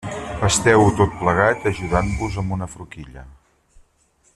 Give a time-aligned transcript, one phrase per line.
[0.37, 3.29] Pasteu-ho tot plegat ajudant-vos amb una forquilla.